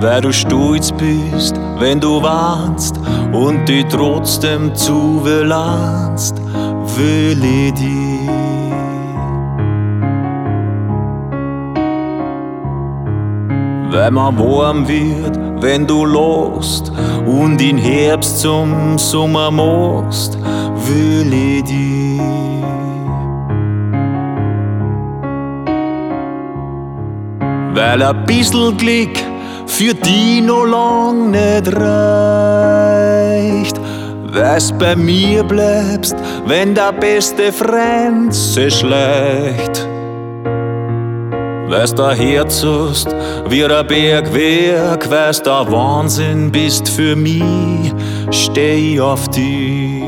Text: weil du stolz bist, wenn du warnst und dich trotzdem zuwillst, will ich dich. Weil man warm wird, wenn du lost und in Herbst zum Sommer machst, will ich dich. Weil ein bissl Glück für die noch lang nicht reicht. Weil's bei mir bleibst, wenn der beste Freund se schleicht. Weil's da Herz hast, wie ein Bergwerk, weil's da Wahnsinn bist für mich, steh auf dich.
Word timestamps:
weil 0.00 0.20
du 0.20 0.32
stolz 0.32 0.92
bist, 0.92 1.56
wenn 1.78 2.00
du 2.00 2.22
warnst 2.22 2.98
und 3.32 3.68
dich 3.68 3.84
trotzdem 3.86 4.74
zuwillst, 4.74 6.40
will 6.96 7.44
ich 7.44 7.74
dich. 7.74 8.28
Weil 13.90 14.10
man 14.12 14.38
warm 14.38 14.86
wird, 14.86 15.38
wenn 15.60 15.86
du 15.86 16.04
lost 16.04 16.92
und 17.26 17.60
in 17.60 17.78
Herbst 17.78 18.40
zum 18.40 18.96
Sommer 18.98 19.50
machst, 19.50 20.38
will 20.86 21.32
ich 21.32 21.64
dich. 21.64 22.20
Weil 27.74 28.02
ein 28.02 28.24
bissl 28.26 28.72
Glück 28.74 29.27
für 29.68 29.94
die 29.94 30.40
noch 30.40 30.64
lang 30.64 31.30
nicht 31.30 31.72
reicht. 31.76 33.08
Weil's 34.32 34.72
bei 34.78 34.96
mir 34.96 35.44
bleibst, 35.44 36.16
wenn 36.46 36.74
der 36.74 36.92
beste 36.92 37.52
Freund 37.52 38.34
se 38.34 38.70
schleicht. 38.70 39.86
Weil's 41.68 41.94
da 41.94 42.12
Herz 42.12 42.64
hast, 42.64 43.14
wie 43.48 43.64
ein 43.64 43.86
Bergwerk, 43.86 45.10
weil's 45.10 45.42
da 45.42 45.70
Wahnsinn 45.70 46.50
bist 46.50 46.88
für 46.88 47.14
mich, 47.14 47.92
steh 48.30 48.98
auf 49.00 49.28
dich. 49.28 50.02